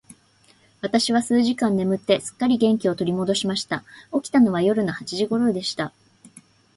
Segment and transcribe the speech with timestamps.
[0.81, 3.83] 私は数時間眠って、すっかり元気を取り戻しました。
[4.11, 5.93] 起きたのは夜の八時頃でした。